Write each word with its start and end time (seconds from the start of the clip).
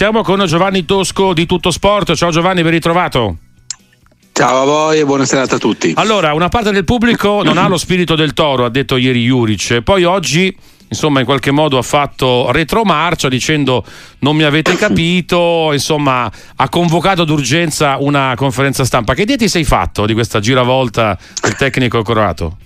siamo 0.00 0.22
con 0.22 0.42
Giovanni 0.46 0.86
Tosco 0.86 1.34
di 1.34 1.44
Tutto 1.44 1.70
Sport. 1.70 2.14
Ciao 2.14 2.30
Giovanni, 2.30 2.62
ben 2.62 2.70
ritrovato. 2.70 3.36
Ciao 4.32 4.62
a 4.62 4.64
voi 4.64 4.98
e 4.98 5.04
buona 5.04 5.26
serata 5.26 5.56
a 5.56 5.58
tutti. 5.58 5.92
Allora, 5.94 6.32
una 6.32 6.48
parte 6.48 6.72
del 6.72 6.84
pubblico 6.84 7.42
non 7.42 7.58
ha 7.58 7.68
lo 7.68 7.76
spirito 7.76 8.14
del 8.14 8.32
toro, 8.32 8.64
ha 8.64 8.70
detto 8.70 8.96
ieri 8.96 9.26
Juric, 9.26 9.82
poi 9.82 10.04
oggi 10.04 10.56
insomma 10.88 11.20
in 11.20 11.26
qualche 11.26 11.50
modo 11.50 11.76
ha 11.76 11.82
fatto 11.82 12.50
retromarcia 12.50 13.28
dicendo 13.28 13.84
non 14.20 14.36
mi 14.36 14.44
avete 14.44 14.74
capito, 14.80 15.68
insomma 15.70 16.32
ha 16.56 16.68
convocato 16.70 17.24
d'urgenza 17.24 17.98
una 18.00 18.32
conferenza 18.36 18.86
stampa. 18.86 19.12
Che 19.12 19.20
idea 19.20 19.36
ti 19.36 19.50
sei 19.50 19.64
fatto 19.64 20.06
di 20.06 20.14
questa 20.14 20.40
giravolta 20.40 21.18
del 21.42 21.56
tecnico 21.56 22.00
croato? 22.00 22.56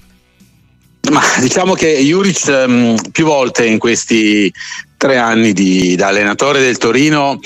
Ma 1.11 1.21
diciamo 1.41 1.75
che 1.75 2.01
Juric 2.01 2.65
um, 2.67 2.97
più 3.13 3.27
volte 3.27 3.67
in 3.67 3.79
questi 3.79 4.51
tre 4.97 5.19
anni 5.19 5.53
di, 5.53 5.95
da 5.97 6.09
allenatore 6.09 6.61
del 6.61 6.79
Torino 6.79 7.39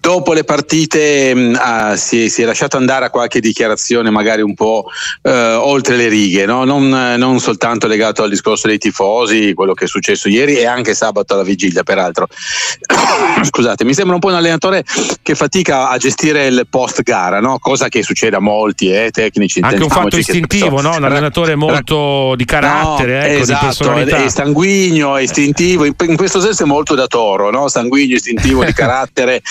dopo 0.00 0.32
le 0.32 0.44
partite 0.44 1.34
mh, 1.34 1.58
ah, 1.60 1.96
si, 1.96 2.28
si, 2.28 2.42
è 2.42 2.44
lasciato 2.44 2.76
andare 2.76 3.04
a 3.04 3.10
qualche 3.10 3.40
dichiarazione 3.40 4.10
magari 4.10 4.42
un 4.42 4.54
po' 4.54 4.86
eh, 5.22 5.54
oltre 5.54 5.96
le 5.96 6.08
righe, 6.08 6.46
no? 6.46 6.64
non, 6.64 6.88
non, 6.88 7.40
soltanto 7.40 7.86
legato 7.86 8.22
al 8.22 8.30
discorso 8.30 8.68
dei 8.68 8.78
tifosi, 8.78 9.52
quello 9.54 9.74
che 9.74 9.84
è 9.84 9.88
successo 9.88 10.28
ieri 10.28 10.56
e 10.56 10.66
anche 10.66 10.94
sabato 10.94 11.34
alla 11.34 11.42
vigilia 11.42 11.82
peraltro. 11.82 12.28
Scusate, 13.42 13.84
mi 13.84 13.94
sembra 13.94 14.14
un 14.14 14.20
po' 14.20 14.28
un 14.28 14.34
allenatore 14.34 14.84
che 15.22 15.34
fatica 15.34 15.88
a 15.88 15.98
gestire 15.98 16.46
il 16.46 16.66
post 16.68 17.02
gara, 17.02 17.40
no? 17.40 17.58
cosa 17.58 17.88
che 17.88 18.02
succede 18.02 18.36
a 18.36 18.40
molti 18.40 18.90
eh, 18.90 19.10
tecnici. 19.10 19.60
Anche 19.60 19.82
un 19.82 19.88
fatto 19.88 20.16
istintivo, 20.16 20.80
no? 20.80 20.96
un 20.96 21.04
allenatore 21.04 21.54
molto 21.54 22.34
di 22.36 22.44
carattere, 22.44 23.18
no, 23.18 23.24
ecco, 23.24 23.42
esatto, 23.42 23.60
di 23.60 23.66
personalità. 23.66 24.24
È 24.24 24.28
sanguigno, 24.28 25.16
è 25.16 25.22
istintivo, 25.22 25.84
in, 25.84 25.94
in 26.06 26.16
questo 26.16 26.40
senso 26.40 26.62
è 26.62 26.66
molto 26.66 26.94
da 26.94 27.06
toro, 27.06 27.50
no? 27.50 27.68
sanguigno, 27.68 28.14
istintivo, 28.14 28.64
di 28.64 28.72
carattere. 28.74 29.42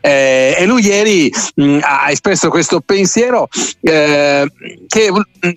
Eh, 0.00 0.54
e 0.58 0.66
lui 0.66 0.84
ieri 0.84 1.32
mh, 1.54 1.78
ha 1.82 2.10
espresso 2.10 2.48
questo 2.48 2.80
pensiero 2.80 3.48
eh, 3.80 4.50
che 4.86 5.10
mh, 5.10 5.50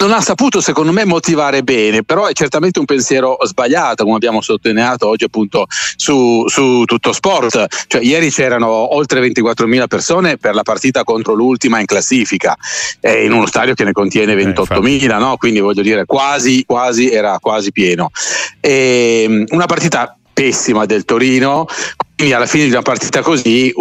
non 0.00 0.12
ha 0.12 0.20
saputo 0.20 0.60
secondo 0.60 0.92
me 0.92 1.04
motivare 1.04 1.62
bene, 1.62 2.02
però 2.02 2.26
è 2.26 2.32
certamente 2.32 2.78
un 2.78 2.86
pensiero 2.86 3.36
sbagliato, 3.42 4.04
come 4.04 4.16
abbiamo 4.16 4.40
sottolineato 4.40 5.06
oggi 5.06 5.24
appunto 5.24 5.66
su, 5.96 6.44
su 6.48 6.84
tutto 6.84 7.12
sport. 7.12 7.66
Cioè, 7.86 8.02
ieri 8.02 8.30
c'erano 8.30 8.94
oltre 8.94 9.20
24.000 9.20 9.86
persone 9.86 10.38
per 10.38 10.54
la 10.54 10.62
partita 10.62 11.04
contro 11.04 11.34
l'ultima 11.34 11.80
in 11.80 11.86
classifica, 11.86 12.56
eh, 13.00 13.24
in 13.24 13.32
uno 13.32 13.46
stadio 13.46 13.74
che 13.74 13.84
ne 13.84 13.92
contiene 13.92 14.34
28.000, 14.34 15.02
eh, 15.02 15.18
no? 15.18 15.36
quindi 15.36 15.60
voglio 15.60 15.82
dire 15.82 16.06
quasi, 16.06 16.64
quasi 16.64 17.10
era 17.10 17.38
quasi 17.38 17.70
pieno. 17.70 18.10
E, 18.58 19.44
una 19.50 19.66
partita 19.66 20.16
pessima 20.32 20.86
del 20.86 21.04
Torino, 21.04 21.66
quindi 22.20 22.36
alla 22.36 22.46
fine 22.46 22.64
di 22.64 22.70
una 22.70 22.82
partita 22.82 23.22
così 23.22 23.72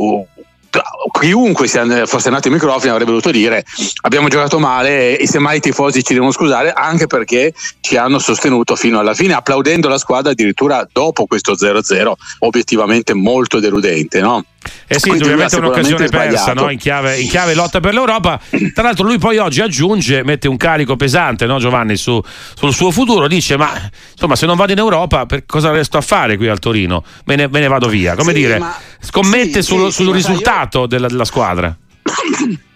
chiunque 1.20 1.68
fosse 2.06 2.28
andato 2.28 2.48
ai 2.48 2.54
microfoni 2.54 2.90
avrebbe 2.90 3.10
dovuto 3.10 3.32
dire 3.32 3.66
abbiamo 4.04 4.30
giocato 4.30 4.60
male 4.60 5.18
e 5.18 5.28
semmai 5.28 5.58
i 5.58 5.60
tifosi 5.60 6.04
ci 6.04 6.14
devono 6.14 6.32
scusare 6.32 6.72
anche 6.72 7.06
perché 7.06 7.54
ci 7.82 7.98
hanno 7.98 8.18
sostenuto 8.18 8.78
fino 8.78 9.00
alla 9.00 9.14
fine 9.14 9.34
applaudendo 9.34 9.90
la 9.90 9.98
squadra 9.98 10.32
addirittura 10.32 10.88
dopo 10.90 11.26
questo 11.26 11.54
0-0 11.54 12.12
obiettivamente 12.40 13.14
molto 13.14 13.60
deludente 13.60 14.22
no? 14.22 14.46
Eh 14.88 15.00
sì, 15.00 15.10
indubbiamente 15.10 15.56
è 15.56 15.60
un'occasione 15.60 16.10
persa 16.10 16.54
no? 16.54 16.70
in, 16.70 16.78
chiave, 16.78 17.18
in, 17.20 17.30
chiave, 17.30 17.54
lotta 17.54 17.80
per 17.80 17.94
l'Europa. 17.94 18.40
Tra 18.74 18.84
l'altro, 18.84 19.06
lui 19.06 19.18
poi 19.18 19.38
oggi 19.38 19.62
aggiunge, 19.62 20.24
mette 20.24 20.48
un 20.48 20.58
carico 20.58 20.98
pesante, 20.98 21.46
no, 21.46 21.60
Giovanni, 21.60 21.96
su, 21.96 22.22
sul 22.56 22.74
suo 22.74 22.92
futuro. 22.92 23.28
Dice: 23.28 23.56
Ma 23.56 23.72
insomma, 24.20 24.36
se 24.36 24.46
non 24.46 24.58
vado 24.58 24.74
in 24.74 24.78
Europa, 24.78 25.26
per 25.26 25.46
cosa 25.46 25.72
resto 25.72 25.98
a 25.98 26.02
fare 26.02 26.36
qui 26.36 26.50
al 26.50 26.60
Torino? 26.60 27.04
Me 27.26 27.36
ne, 27.36 27.48
me 27.48 27.62
ne 27.62 27.68
vado 27.68 27.88
via. 27.88 28.16
Come 28.16 28.34
sì, 28.34 28.40
dire, 28.40 28.62
scommette 29.00 29.62
sì, 29.62 29.68
sul, 29.72 29.92
sul 29.94 30.14
risultato 30.14 30.82
io... 30.82 30.88
della, 30.88 31.08
della 31.08 31.26
squadra. 31.26 31.76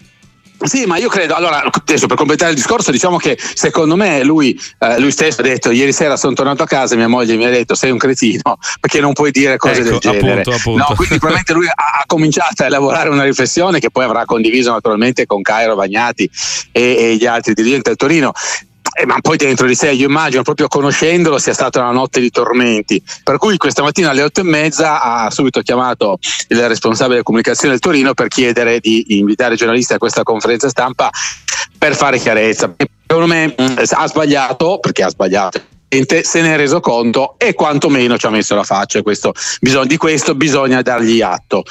Sì, 0.64 0.86
ma 0.86 0.98
io 0.98 1.10
credo, 1.10 1.34
allora 1.34 1.62
adesso 1.70 2.08
per 2.08 2.16
completare 2.16 2.52
il 2.52 2.56
discorso 2.56 2.90
diciamo 2.90 3.18
che 3.18 3.38
secondo 3.38 3.98
me 3.98 4.24
lui, 4.24 4.58
eh, 4.80 4.98
lui 4.98 5.12
stesso 5.12 5.42
ha 5.42 5.44
detto 5.44 5.72
ieri 5.72 5.92
sera 5.92 6.16
sono 6.16 6.34
tornato 6.34 6.64
a 6.64 6.66
casa 6.66 6.94
e 6.94 6.98
mia 6.98 7.10
moglie 7.10 7.36
mi 7.36 7.44
ha 7.44 7.50
detto 7.50 7.76
sei 7.76 7.92
un 7.92 7.98
cretino 7.98 8.58
perché 8.80 9.02
non 9.02 9.12
puoi 9.12 9.32
dire 9.32 9.58
cose 9.58 9.82
ecco, 9.82 9.90
del 9.90 10.00
genere. 10.00 10.40
Appunto, 10.40 10.52
appunto. 10.52 10.86
No, 10.88 10.96
quindi 10.96 11.18
probabilmente 11.20 11.52
lui 11.52 11.68
ha, 11.68 11.74
ha, 11.74 12.04
cominciato 12.06 12.64
a 12.64 12.68
elaborare 12.68 13.10
una 13.10 13.24
riflessione 13.24 13.80
che 13.80 13.90
poi 13.90 14.06
avrà 14.06 14.24
condiviso 14.24 14.72
naturalmente 14.72 15.26
con 15.26 15.42
Cairo 15.42 15.76
Bagnati 15.76 16.30
e, 16.72 16.82
e 16.98 17.16
gli 17.18 17.26
altri 17.26 17.54
dirigenti 17.54 17.90
del 17.90 17.98
Torino 17.98 18.32
eh, 18.94 19.06
ma 19.06 19.20
poi 19.22 19.38
dentro 19.38 19.66
di 19.66 19.76
sé 19.76 19.92
io 19.92 20.08
immagino 20.08 20.44
proprio 20.44 20.68
conoscendolo 20.68 21.40
sia 21.40 21.54
stata 21.54 21.80
una 21.82 21.92
notte 21.92 22.20
di 22.20 22.30
tormenti. 22.30 23.02
Per 23.24 23.38
cui 23.38 23.58
questa 23.58 23.82
mattina 23.82 24.12
alle 24.12 24.24
otto 24.24 24.42
e 24.42 24.44
mezza 24.44 25.02
ha 25.02 25.30
subito 25.32 25.62
chiamato 25.62 26.20
il 26.50 26.68
responsabile 26.68 27.16
della 27.16 27.24
comunicazione 27.24 27.72
del 27.72 27.82
Torino 27.82 28.14
per 28.14 28.28
chiedere 28.28 28.80
di 28.80 29.18
invitare 29.18 29.56
i 29.56 29.58
giornalisti 29.58 29.94
a 29.94 29.98
questa 29.98 30.24
conferenza 30.24 30.70
stampa 30.70 31.10
per 31.78 31.96
fare 31.96 32.20
chiarezza. 32.20 32.74
Secondo 33.06 33.28
me 33.28 33.56
mm, 33.60 33.78
ha 33.92 34.08
sbagliato 34.08 34.80
perché 34.80 35.04
ha 35.04 35.10
sbagliato 35.10 35.62
se 36.24 36.42
ne 36.42 36.54
è 36.54 36.58
reso 36.58 36.80
conto 36.80 37.36
e 37.38 37.54
quantomeno 37.54 38.18
ci 38.18 38.26
ha 38.26 38.30
messo 38.30 38.56
la 38.56 38.64
faccia. 38.64 39.02
Questo, 39.04 39.34
di 39.60 39.98
questo 39.98 40.34
bisogna 40.34 40.82
dargli 40.82 41.22
atto. 41.22 41.64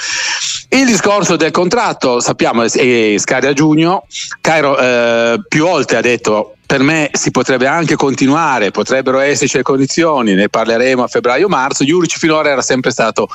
Il 0.68 0.86
discorso 0.86 1.36
del 1.36 1.50
contratto 1.50 2.20
sappiamo 2.20 2.62
è 2.62 3.16
scade 3.18 3.48
a 3.48 3.52
giugno, 3.52 4.06
Cairo 4.40 4.78
eh, 4.78 5.40
più 5.48 5.64
volte 5.64 5.96
ha 5.96 6.00
detto 6.00 6.54
per 6.72 6.82
me 6.82 7.10
si 7.12 7.30
potrebbe 7.30 7.66
anche 7.66 7.96
continuare, 7.96 8.70
potrebbero 8.70 9.18
esserci 9.18 9.58
le 9.58 9.62
condizioni, 9.62 10.32
ne 10.32 10.48
parleremo 10.48 11.02
a 11.02 11.06
febbraio-marzo, 11.06 11.84
Juric 11.84 12.16
finora 12.16 12.48
era 12.48 12.62
sempre 12.62 12.90
stato 12.90 13.28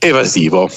evasivo. 0.00 0.68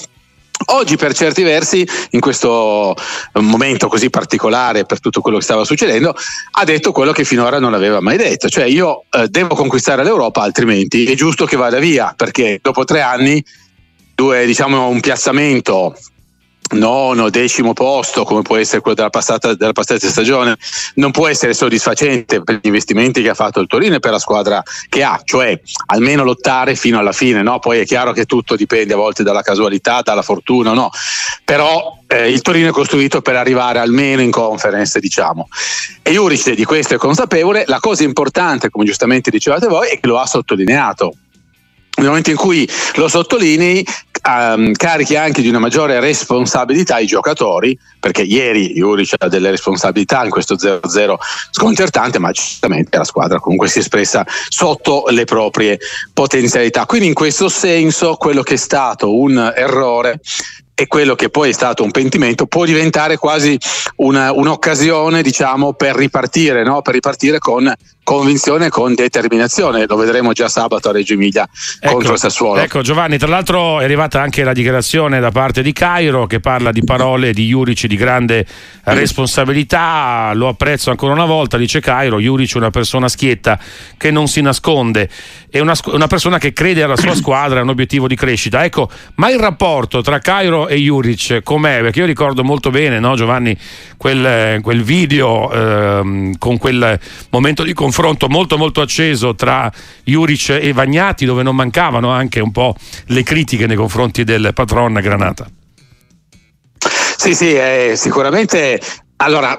Oggi 0.66 0.96
per 0.96 1.12
certi 1.12 1.42
versi, 1.42 1.84
in 2.10 2.20
questo 2.20 2.94
momento 3.32 3.88
così 3.88 4.10
particolare 4.10 4.84
per 4.84 5.00
tutto 5.00 5.20
quello 5.20 5.38
che 5.38 5.42
stava 5.42 5.64
succedendo, 5.64 6.14
ha 6.52 6.62
detto 6.64 6.92
quello 6.92 7.10
che 7.10 7.24
finora 7.24 7.58
non 7.58 7.74
aveva 7.74 8.00
mai 8.00 8.16
detto, 8.16 8.48
cioè 8.48 8.62
io 8.62 9.06
eh, 9.10 9.26
devo 9.26 9.56
conquistare 9.56 10.04
l'Europa 10.04 10.40
altrimenti 10.40 11.06
è 11.06 11.16
giusto 11.16 11.46
che 11.46 11.56
vada 11.56 11.80
via, 11.80 12.14
perché 12.16 12.60
dopo 12.62 12.84
tre 12.84 13.00
anni, 13.00 13.44
due, 14.14 14.46
diciamo, 14.46 14.86
un 14.86 15.00
piazzamento 15.00 15.96
nono, 16.72 17.30
decimo 17.30 17.72
posto, 17.72 18.24
come 18.24 18.42
può 18.42 18.56
essere 18.56 18.80
quello 18.80 18.96
della 18.96 19.10
passata, 19.10 19.54
della 19.54 19.72
passata 19.72 20.08
stagione, 20.08 20.56
non 20.94 21.10
può 21.10 21.28
essere 21.28 21.54
soddisfacente 21.54 22.42
per 22.42 22.56
gli 22.56 22.66
investimenti 22.66 23.22
che 23.22 23.28
ha 23.28 23.34
fatto 23.34 23.60
il 23.60 23.66
Torino 23.66 23.96
e 23.96 24.00
per 24.00 24.10
la 24.10 24.18
squadra 24.18 24.62
che 24.88 25.02
ha, 25.02 25.20
cioè 25.22 25.60
almeno 25.86 26.24
lottare 26.24 26.74
fino 26.74 26.98
alla 26.98 27.12
fine. 27.12 27.42
No? 27.42 27.58
Poi 27.58 27.80
è 27.80 27.84
chiaro 27.84 28.12
che 28.12 28.24
tutto 28.24 28.56
dipende 28.56 28.94
a 28.94 28.96
volte 28.96 29.22
dalla 29.22 29.42
casualità, 29.42 30.00
dalla 30.02 30.22
fortuna, 30.22 30.72
no? 30.72 30.90
però 31.44 31.98
eh, 32.06 32.30
il 32.30 32.40
Torino 32.40 32.68
è 32.68 32.72
costruito 32.72 33.20
per 33.20 33.36
arrivare 33.36 33.78
almeno 33.78 34.22
in 34.22 34.30
conference, 34.30 34.98
diciamo. 34.98 35.48
E 36.02 36.12
Juric 36.12 36.54
di 36.54 36.64
questo 36.64 36.94
è 36.94 36.96
consapevole. 36.96 37.64
La 37.66 37.80
cosa 37.80 38.04
importante, 38.04 38.70
come 38.70 38.84
giustamente 38.84 39.30
dicevate 39.30 39.66
voi, 39.66 39.88
è 39.88 40.00
che 40.00 40.06
lo 40.06 40.18
ha 40.18 40.26
sottolineato 40.26 41.14
nel 41.96 42.08
momento 42.08 42.30
in 42.30 42.36
cui 42.36 42.68
lo 42.96 43.06
sottolinei 43.06 43.86
um, 44.28 44.72
carichi 44.72 45.16
anche 45.16 45.42
di 45.42 45.48
una 45.48 45.58
maggiore 45.58 46.00
responsabilità 46.00 46.98
i 46.98 47.06
giocatori 47.06 47.78
perché 48.00 48.22
ieri 48.22 48.72
Juric 48.74 49.14
ha 49.18 49.28
delle 49.28 49.50
responsabilità 49.50 50.24
in 50.24 50.30
questo 50.30 50.56
0-0 50.56 51.14
sconcertante 51.50 52.18
ma 52.18 52.32
certamente 52.32 52.96
la 52.96 53.04
squadra 53.04 53.38
comunque 53.38 53.68
si 53.68 53.78
è 53.78 53.80
espressa 53.80 54.24
sotto 54.48 55.04
le 55.08 55.24
proprie 55.24 55.78
potenzialità 56.12 56.86
quindi 56.86 57.08
in 57.08 57.14
questo 57.14 57.48
senso 57.48 58.16
quello 58.16 58.42
che 58.42 58.54
è 58.54 58.58
stato 58.58 59.16
un 59.16 59.52
errore 59.54 60.20
e 60.74 60.88
quello 60.88 61.14
che 61.14 61.30
poi 61.30 61.50
è 61.50 61.52
stato 61.52 61.84
un 61.84 61.92
pentimento 61.92 62.46
può 62.46 62.64
diventare 62.64 63.16
quasi 63.16 63.56
una, 63.96 64.32
un'occasione 64.32 65.22
diciamo, 65.22 65.74
per 65.74 65.94
ripartire, 65.94 66.64
no? 66.64 66.82
per 66.82 66.94
ripartire 66.94 67.38
con 67.38 67.72
convinzione 68.04 68.66
e 68.66 68.68
con 68.68 68.94
determinazione. 68.94 69.86
Lo 69.88 69.96
vedremo 69.96 70.32
già 70.32 70.48
sabato 70.48 70.90
a 70.90 70.92
Reggio 70.92 71.14
Emilia 71.14 71.48
ecco, 71.80 71.94
contro 71.94 72.16
Sassuolo. 72.16 72.60
Ecco 72.60 72.82
Giovanni, 72.82 73.18
tra 73.18 73.28
l'altro 73.28 73.80
è 73.80 73.84
arrivata 73.84 74.20
anche 74.20 74.44
la 74.44 74.52
dichiarazione 74.52 75.18
da 75.18 75.30
parte 75.30 75.62
di 75.62 75.72
Cairo 75.72 76.26
che 76.26 76.38
parla 76.38 76.70
di 76.70 76.84
parole 76.84 77.32
di 77.32 77.46
Juric 77.46 77.86
di 77.86 77.96
grande 77.96 78.46
responsabilità, 78.84 80.30
lo 80.34 80.48
apprezzo 80.48 80.90
ancora 80.90 81.14
una 81.14 81.24
volta, 81.24 81.56
dice 81.56 81.80
Cairo, 81.80 82.20
Juric 82.20 82.54
è 82.54 82.58
una 82.58 82.70
persona 82.70 83.08
schietta 83.08 83.58
che 83.96 84.10
non 84.10 84.28
si 84.28 84.42
nasconde, 84.42 85.08
è 85.48 85.58
una, 85.60 85.74
una 85.86 86.06
persona 86.06 86.38
che 86.38 86.52
crede 86.52 86.82
alla 86.82 86.96
sua 86.96 87.14
squadra, 87.14 87.60
è 87.60 87.62
un 87.62 87.70
obiettivo 87.70 88.06
di 88.06 88.14
crescita. 88.14 88.64
Ecco, 88.64 88.90
ma 89.14 89.30
il 89.30 89.38
rapporto 89.38 90.02
tra 90.02 90.18
Cairo 90.18 90.68
e 90.68 90.76
Juric 90.76 91.40
com'è? 91.42 91.80
Perché 91.80 92.00
io 92.00 92.06
ricordo 92.06 92.44
molto 92.44 92.70
bene, 92.70 92.98
no, 92.98 93.16
Giovanni, 93.16 93.56
quel, 93.96 94.60
quel 94.60 94.82
video 94.82 95.50
ehm, 95.50 96.36
con 96.36 96.58
quel 96.58 97.00
momento 97.30 97.62
di 97.62 97.72
confronto 97.72 97.92
confronto 97.94 98.28
molto 98.28 98.58
molto 98.58 98.80
acceso 98.80 99.36
tra 99.36 99.70
Juric 100.02 100.58
e 100.60 100.72
Vagnati 100.72 101.24
dove 101.24 101.44
non 101.44 101.54
mancavano 101.54 102.10
anche 102.10 102.40
un 102.40 102.50
po' 102.50 102.74
le 103.06 103.22
critiche 103.22 103.68
nei 103.68 103.76
confronti 103.76 104.24
del 104.24 104.50
patron 104.52 104.94
Granata. 104.94 105.48
Sì, 107.16 107.36
sì, 107.36 107.54
eh, 107.54 107.92
sicuramente 107.94 108.80
allora, 109.24 109.58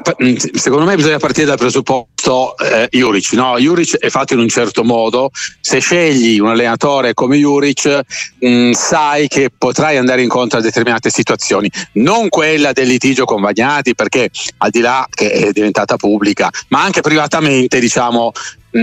secondo 0.54 0.86
me 0.86 0.96
bisogna 0.96 1.18
partire 1.18 1.48
dal 1.48 1.58
presupposto 1.58 2.56
eh, 2.58 2.88
Juric. 2.92 3.34
No? 3.34 3.58
Juric 3.58 3.98
è 3.98 4.10
fatto 4.10 4.34
in 4.34 4.40
un 4.40 4.48
certo 4.48 4.84
modo. 4.84 5.32
Se 5.60 5.80
scegli 5.80 6.40
un 6.40 6.50
allenatore 6.50 7.16
come 7.16 7.38
Juric, 7.38 8.02
mh, 8.40 8.72
sai 8.72 9.28
che 9.28 9.50
potrai 9.56 9.98
andare 9.98 10.22
incontro 10.22 10.60
a 10.60 10.62
determinate 10.62 11.10
situazioni. 11.10 11.70
Non 11.94 12.30
quella 12.30 12.74
del 12.74 12.88
litigio 12.88 13.26
con 13.26 13.42
Vagnati, 13.42 13.96
perché 13.96 14.30
al 14.58 14.70
di 14.70 14.82
là 14.82 15.08
che 15.10 15.32
è 15.32 15.52
diventata 15.52 15.96
pubblica, 15.96 16.52
ma 16.70 16.84
anche 16.84 17.02
privatamente, 17.02 17.80
diciamo, 17.80 18.32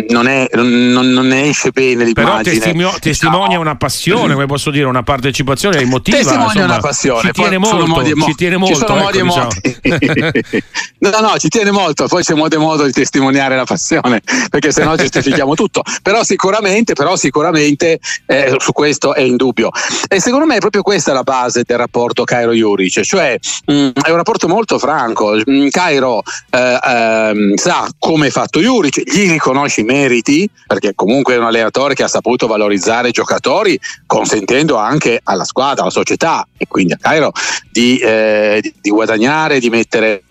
non, 0.08 0.26
è, 0.26 0.48
non, 0.54 0.68
non, 0.90 1.26
ne 1.26 1.48
esce 1.48 1.70
bene. 1.70 2.10
Però 2.12 2.40
testimio, 2.40 2.94
testimonia 2.98 3.58
una 3.58 3.76
passione, 3.76 4.32
come 4.32 4.46
posso 4.46 4.70
dire, 4.70 4.86
una 4.86 5.02
partecipazione 5.02 5.80
emotiva. 5.80 6.16
Testimonia 6.16 6.46
insomma, 6.46 6.64
una 6.64 6.78
passione. 6.78 7.20
Ci 7.20 7.32
tiene 7.32 7.58
molto, 7.58 7.86
modi 7.86 8.14
mo- 8.14 8.26
ci 8.26 8.34
tiene 8.34 8.56
molto. 8.56 8.74
Ci 8.74 8.86
sono 8.86 9.08
ecco, 9.08 9.24
modi 9.24 9.50
diciamo. 9.82 10.60
no, 11.20 11.28
no, 11.28 11.38
ci 11.38 11.48
tiene 11.48 11.70
molto, 11.70 12.06
poi 12.06 12.22
c'è 12.22 12.34
modo 12.34 12.56
e 12.56 12.58
modo 12.58 12.84
di 12.84 12.92
testimoniare 12.92 13.54
la 13.54 13.64
passione, 13.64 14.22
perché 14.48 14.72
se 14.72 14.82
no 14.84 14.96
giustifichiamo 14.96 15.54
tutto. 15.54 15.82
Però 16.00 16.24
sicuramente, 16.24 16.94
però 16.94 17.16
sicuramente 17.16 17.98
eh, 18.26 18.56
su 18.58 18.72
questo 18.72 19.14
è 19.14 19.20
indubbio. 19.20 19.68
E 20.08 20.20
secondo 20.20 20.46
me 20.46 20.56
è 20.56 20.60
proprio 20.60 20.82
questa 20.82 21.12
la 21.12 21.22
base 21.22 21.64
del 21.66 21.76
rapporto 21.76 22.24
Cairo-Juric, 22.24 23.02
cioè 23.02 23.36
mh, 23.66 23.72
mm, 23.72 23.88
è 24.02 24.10
un 24.10 24.16
rapporto 24.16 24.48
molto 24.48 24.78
franco. 24.78 25.38
Mm, 25.50 25.68
Cairo 25.68 26.22
eh, 26.50 26.78
eh, 26.82 27.52
sa 27.56 27.86
come 27.98 28.28
è 28.28 28.30
fatto 28.30 28.58
Juric, 28.60 29.02
gli 29.04 29.28
riconosce 29.28 29.81
i 29.82 29.84
meriti, 29.84 30.48
perché 30.66 30.92
comunque 30.94 31.34
è 31.34 31.38
un 31.38 31.44
allenatore 31.44 31.94
che 31.94 32.02
ha 32.02 32.08
saputo 32.08 32.46
valorizzare 32.46 33.08
i 33.08 33.12
giocatori, 33.12 33.78
consentendo 34.06 34.76
anche 34.76 35.20
alla 35.22 35.44
squadra, 35.44 35.82
alla 35.82 35.90
società 35.90 36.46
e 36.56 36.66
quindi 36.66 36.94
a 36.94 36.98
Cairo 37.00 37.32
di, 37.70 37.98
eh, 37.98 38.58
di, 38.60 38.74
di 38.80 38.90
guadagnare, 38.90 39.60
di 39.60 39.70
mettere 39.70 40.22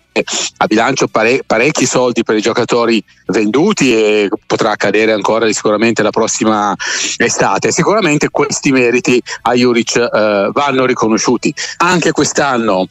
a 0.58 0.66
bilancio 0.66 1.06
pare- 1.08 1.42
parecchi 1.46 1.86
soldi 1.86 2.22
per 2.22 2.36
i 2.36 2.42
giocatori 2.42 3.02
venduti 3.26 3.94
e 3.94 4.28
potrà 4.46 4.72
accadere 4.72 5.12
ancora 5.12 5.50
sicuramente 5.50 6.02
la 6.02 6.10
prossima 6.10 6.74
estate. 7.16 7.72
Sicuramente 7.72 8.28
questi 8.28 8.72
meriti 8.72 9.22
a 9.42 9.54
Juric 9.54 9.96
eh, 9.96 10.50
vanno 10.52 10.84
riconosciuti. 10.84 11.54
Anche 11.78 12.12
quest'anno 12.12 12.88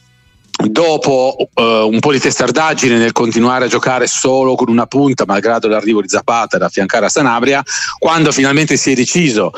dopo 0.68 1.36
uh, 1.54 1.62
un 1.62 1.98
po' 2.00 2.12
di 2.12 2.20
testardaggine 2.20 2.96
nel 2.96 3.12
continuare 3.12 3.66
a 3.66 3.68
giocare 3.68 4.06
solo 4.06 4.54
con 4.54 4.68
una 4.68 4.86
punta, 4.86 5.24
malgrado 5.26 5.68
l'arrivo 5.68 6.00
di 6.00 6.08
Zapata 6.08 6.56
ad 6.56 6.62
affiancare 6.62 7.06
a 7.06 7.08
Sanabria, 7.08 7.62
quando 7.98 8.32
finalmente 8.32 8.76
si 8.76 8.92
è 8.92 8.94
deciso 8.94 9.52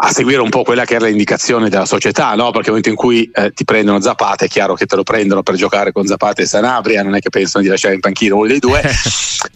a 0.00 0.12
seguire 0.12 0.40
un 0.40 0.48
po' 0.48 0.62
quella 0.62 0.84
che 0.84 0.94
era 0.94 1.06
l'indicazione 1.06 1.68
della 1.68 1.84
società, 1.84 2.34
no? 2.34 2.50
perché 2.52 2.70
nel 2.70 2.80
momento 2.82 2.88
in 2.88 2.94
cui 2.94 3.28
eh, 3.34 3.52
ti 3.52 3.64
prendono 3.64 4.00
Zapata 4.00 4.44
è 4.44 4.48
chiaro 4.48 4.74
che 4.74 4.86
te 4.86 4.94
lo 4.94 5.02
prendono 5.02 5.42
per 5.42 5.56
giocare 5.56 5.90
con 5.90 6.06
Zapata 6.06 6.40
e 6.40 6.46
Sanabria, 6.46 7.02
non 7.02 7.16
è 7.16 7.20
che 7.20 7.30
pensano 7.30 7.64
di 7.64 7.68
lasciare 7.68 7.94
in 7.94 8.00
panchina 8.00 8.36
uno 8.36 8.46
dei 8.46 8.60
due, 8.60 8.80
eh, 8.80 8.88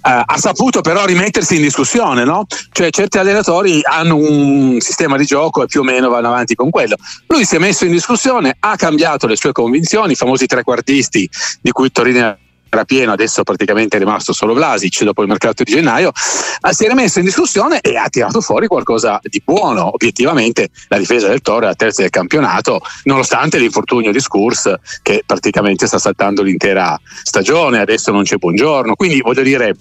ha 0.02 0.36
saputo 0.38 0.80
però 0.80 1.04
rimettersi 1.04 1.56
in 1.56 1.62
discussione, 1.62 2.24
no? 2.24 2.46
cioè 2.72 2.90
certi 2.90 3.18
allenatori 3.18 3.80
hanno 3.84 4.16
un 4.16 4.80
sistema 4.80 5.16
di 5.16 5.24
gioco 5.24 5.62
e 5.62 5.66
più 5.66 5.80
o 5.80 5.84
meno 5.84 6.08
vanno 6.08 6.28
avanti 6.28 6.56
con 6.56 6.70
quello. 6.70 6.96
Lui 7.28 7.44
si 7.44 7.54
è 7.54 7.58
messo 7.60 7.84
in 7.84 7.92
discussione, 7.92 8.56
ha 8.58 8.74
cambiato 8.74 9.28
le 9.28 9.36
sue 9.36 9.52
convinzioni, 9.52 10.12
i 10.12 10.16
famosi 10.16 10.46
trequartisti 10.46 11.28
di 11.60 11.70
cui 11.70 11.92
Torino 11.92 12.36
era 12.74 12.84
pieno, 12.84 13.12
adesso 13.12 13.42
praticamente 13.42 13.96
è 13.96 14.00
rimasto 14.00 14.32
solo 14.32 14.54
Vlasic 14.54 15.04
dopo 15.04 15.20
il 15.20 15.28
mercato 15.28 15.62
di 15.62 15.72
gennaio, 15.72 16.08
eh, 16.08 16.72
si 16.72 16.86
è 16.86 16.88
rimesso 16.88 17.18
in 17.18 17.26
discussione 17.26 17.80
e 17.80 17.96
ha 17.96 18.08
tirato 18.08 18.40
fuori 18.40 18.66
qualcosa 18.66 19.20
di 19.22 19.42
buono. 19.44 19.92
Obiettivamente 19.92 20.70
la 20.88 20.96
difesa 20.96 21.28
del 21.28 21.42
Toro 21.42 21.64
è 21.64 21.68
la 21.68 21.74
terza 21.74 22.00
del 22.00 22.10
campionato, 22.10 22.80
nonostante 23.04 23.58
l'infortunio 23.58 24.10
di 24.10 24.20
Scurs 24.20 24.74
che 25.02 25.22
praticamente 25.26 25.86
sta 25.86 25.98
saltando 25.98 26.42
l'intera 26.42 26.98
stagione, 27.22 27.78
adesso 27.78 28.10
non 28.10 28.22
c'è 28.22 28.36
buongiorno. 28.36 28.94
Quindi 28.94 29.20
voglio 29.20 29.42
dire, 29.42 29.76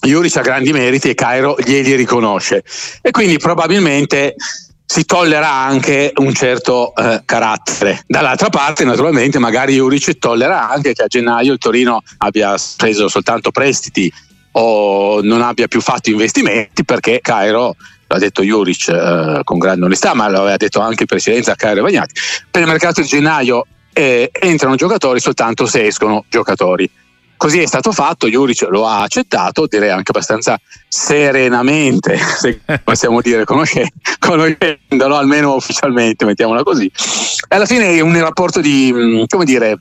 Juric 0.00 0.36
ha 0.36 0.40
grandi 0.40 0.72
meriti 0.72 1.10
e 1.10 1.14
Cairo 1.14 1.56
glieli 1.62 1.94
riconosce 1.94 2.64
e 3.00 3.12
quindi 3.12 3.38
probabilmente 3.38 4.34
si 4.92 5.06
tollera 5.06 5.48
anche 5.48 6.12
un 6.16 6.34
certo 6.34 6.94
eh, 6.94 7.22
carattere. 7.24 8.02
Dall'altra 8.06 8.50
parte, 8.50 8.84
naturalmente, 8.84 9.38
magari 9.38 9.76
Juric 9.76 10.18
tollera 10.18 10.68
anche 10.68 10.92
che 10.92 11.04
a 11.04 11.06
gennaio 11.06 11.54
il 11.54 11.58
Torino 11.58 12.02
abbia 12.18 12.54
preso 12.76 13.08
soltanto 13.08 13.50
prestiti 13.50 14.12
o 14.50 15.22
non 15.22 15.40
abbia 15.40 15.66
più 15.66 15.80
fatto 15.80 16.10
investimenti 16.10 16.84
perché 16.84 17.20
Cairo 17.22 17.74
l'ha 18.06 18.18
detto 18.18 18.42
Juric 18.42 18.88
eh, 18.88 19.40
con 19.44 19.58
grande 19.58 19.86
onestà, 19.86 20.12
ma 20.12 20.28
l'aveva 20.28 20.58
detto 20.58 20.80
anche 20.80 21.04
in 21.04 21.08
precedenza 21.08 21.52
a 21.52 21.56
Cairo 21.56 21.80
e 21.80 21.82
Bagnati. 21.84 22.12
Per 22.50 22.60
il 22.60 22.68
mercato 22.68 23.00
di 23.00 23.06
gennaio 23.06 23.66
eh, 23.94 24.30
entrano 24.30 24.74
giocatori 24.74 25.20
soltanto 25.20 25.64
se 25.64 25.86
escono 25.86 26.26
giocatori. 26.28 26.90
Così 27.42 27.58
è 27.58 27.66
stato 27.66 27.90
fatto, 27.90 28.28
Juric 28.28 28.68
lo 28.70 28.86
ha 28.86 29.00
accettato, 29.00 29.66
direi 29.66 29.90
anche 29.90 30.12
abbastanza 30.12 30.60
serenamente, 30.86 32.16
se 32.38 32.60
possiamo 32.84 33.20
dire, 33.20 33.44
conoscendolo, 33.44 35.16
almeno 35.16 35.56
ufficialmente, 35.56 36.24
mettiamola 36.24 36.62
così. 36.62 36.88
Alla 37.48 37.66
fine 37.66 37.96
è 37.96 38.00
un 38.00 38.16
rapporto 38.20 38.60
di, 38.60 38.92
mm, 38.94 39.22
come 39.26 39.44
dire, 39.44 39.76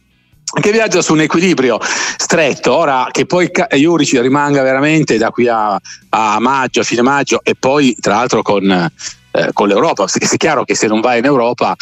che 0.59 0.71
viaggia 0.71 1.03
su 1.03 1.13
un 1.13 1.21
equilibrio 1.21 1.79
stretto. 2.17 2.75
Ora 2.75 3.07
che 3.11 3.27
poi 3.27 3.51
Juric 3.75 4.19
rimanga 4.19 4.63
veramente 4.63 5.19
da 5.19 5.29
qui 5.29 5.47
a, 5.47 5.79
a 6.09 6.39
maggio, 6.39 6.79
a 6.79 6.83
fine 6.83 7.03
maggio, 7.03 7.41
e 7.43 7.53
poi 7.53 7.95
tra 7.99 8.15
l'altro 8.15 8.41
con, 8.41 8.71
eh, 8.71 9.49
con 9.53 9.67
l'Europa, 9.67 10.07
è 10.11 10.37
chiaro 10.37 10.63
che 10.63 10.73
se 10.73 10.87
non 10.87 10.99
vai 10.99 11.19
in 11.19 11.25
Europa 11.25 11.75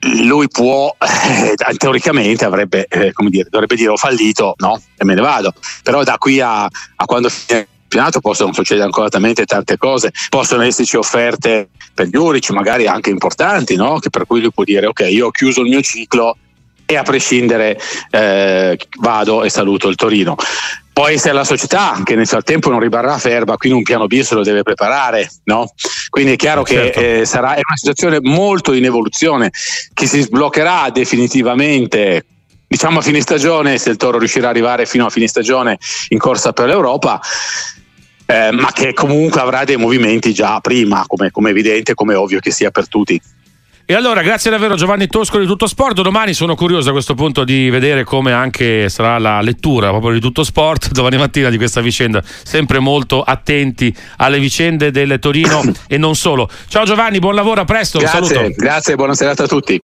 lui 0.00 0.48
può, 0.48 0.94
eh, 0.98 1.54
teoricamente 1.76 2.44
avrebbe, 2.44 2.86
eh, 2.88 3.12
come 3.12 3.30
dire, 3.30 3.48
dovrebbe 3.50 3.76
dire 3.76 3.90
ho 3.90 3.96
fallito, 3.96 4.54
no, 4.58 4.80
e 4.96 5.04
me 5.04 5.14
ne 5.14 5.20
vado. 5.20 5.52
Però 5.82 6.02
da 6.02 6.16
qui 6.18 6.40
a, 6.40 6.64
a 6.64 7.04
quando 7.06 7.28
finisce 7.28 7.56
il 7.56 7.66
campionato 7.82 8.20
possono 8.20 8.52
succedere 8.52 8.84
ancora 8.84 9.08
tante 9.08 9.76
cose, 9.76 10.12
possono 10.28 10.62
esserci 10.62 10.96
offerte 10.96 11.68
per 11.94 12.06
gli 12.08 12.16
Urici, 12.16 12.52
magari 12.52 12.86
anche 12.86 13.10
importanti, 13.10 13.74
no? 13.76 13.98
che 13.98 14.10
per 14.10 14.26
cui 14.26 14.40
lui 14.40 14.52
può 14.52 14.64
dire 14.64 14.86
ok, 14.86 15.06
io 15.08 15.26
ho 15.26 15.30
chiuso 15.30 15.62
il 15.62 15.68
mio 15.68 15.80
ciclo 15.80 16.36
e 16.84 16.96
a 16.96 17.02
prescindere 17.02 17.78
eh, 18.10 18.78
vado 19.00 19.42
e 19.42 19.50
saluto 19.50 19.88
il 19.88 19.96
Torino. 19.96 20.36
Può 20.96 21.08
essere 21.08 21.34
la 21.34 21.44
società 21.44 22.00
che 22.02 22.14
nel 22.14 22.26
frattempo 22.26 22.70
non 22.70 22.80
rimarrà 22.80 23.18
ferma, 23.18 23.58
quindi 23.58 23.76
un 23.76 23.84
piano 23.84 24.06
B 24.06 24.18
se 24.22 24.34
lo 24.34 24.42
deve 24.42 24.62
preparare, 24.62 25.30
no? 25.44 25.70
Quindi 26.08 26.32
è 26.32 26.36
chiaro 26.36 26.64
certo. 26.64 26.98
che 26.98 27.18
eh, 27.18 27.24
sarà, 27.26 27.50
è 27.50 27.60
una 27.62 27.76
situazione 27.76 28.16
molto 28.22 28.72
in 28.72 28.82
evoluzione 28.82 29.50
che 29.92 30.06
si 30.06 30.22
sbloccherà 30.22 30.88
definitivamente 30.88 32.24
diciamo 32.66 33.00
a 33.00 33.02
fine 33.02 33.20
stagione, 33.20 33.76
se 33.76 33.90
il 33.90 33.98
Toro 33.98 34.16
riuscirà 34.16 34.48
ad 34.48 34.54
arrivare 34.54 34.86
fino 34.86 35.04
a 35.04 35.10
fine 35.10 35.26
stagione 35.26 35.76
in 36.08 36.18
corsa 36.18 36.54
per 36.54 36.66
l'Europa. 36.66 37.20
Eh, 38.24 38.52
ma 38.52 38.72
che 38.72 38.94
comunque 38.94 39.42
avrà 39.42 39.64
dei 39.64 39.76
movimenti 39.76 40.32
già 40.32 40.60
prima, 40.60 41.04
come, 41.06 41.30
come 41.30 41.50
evidente, 41.50 41.92
come 41.92 42.14
ovvio 42.14 42.40
che 42.40 42.50
sia 42.50 42.70
per 42.70 42.88
tutti. 42.88 43.20
E 43.88 43.94
allora, 43.94 44.20
grazie 44.20 44.50
davvero 44.50 44.74
Giovanni 44.74 45.06
Tosco 45.06 45.38
di 45.38 45.46
Tutto 45.46 45.68
Sport. 45.68 46.00
Domani 46.00 46.34
sono 46.34 46.56
curioso 46.56 46.88
a 46.88 46.92
questo 46.92 47.14
punto 47.14 47.44
di 47.44 47.70
vedere 47.70 48.02
come 48.02 48.32
anche 48.32 48.88
sarà 48.88 49.16
la 49.18 49.40
lettura 49.40 49.90
proprio 49.90 50.10
di 50.10 50.18
Tutto 50.18 50.42
Sport 50.42 50.90
domani 50.90 51.18
mattina 51.18 51.50
di 51.50 51.56
questa 51.56 51.80
vicenda. 51.80 52.20
Sempre 52.24 52.80
molto 52.80 53.22
attenti 53.22 53.94
alle 54.16 54.40
vicende 54.40 54.90
del 54.90 55.20
Torino 55.20 55.62
e 55.86 55.98
non 55.98 56.16
solo. 56.16 56.50
Ciao 56.66 56.84
Giovanni, 56.84 57.20
buon 57.20 57.36
lavoro, 57.36 57.60
a 57.60 57.64
presto. 57.64 58.00
Grazie, 58.00 58.50
grazie, 58.56 58.96
buona 58.96 59.14
serata 59.14 59.44
a 59.44 59.46
tutti. 59.46 59.74